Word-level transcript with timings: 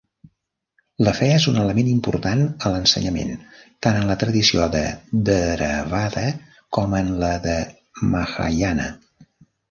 La 1.07 1.11
fe 1.17 1.25
és 1.31 1.43
un 1.49 1.57
element 1.63 1.89
important 1.89 2.39
a 2.47 2.71
l'ensenyament 2.75 3.35
tant 3.87 3.99
en 3.99 4.07
la 4.11 4.15
tradició 4.23 4.65
de 4.75 4.81
Theravada 5.27 6.23
com 6.79 6.95
en 7.01 7.11
la 7.25 7.29
de 7.45 7.59
Mahayana. 8.15 8.89